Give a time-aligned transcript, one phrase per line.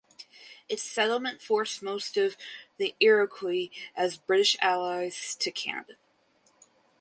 [0.67, 2.35] Its settlement forced most of
[2.77, 5.93] the Iroquois as British allies to Canada.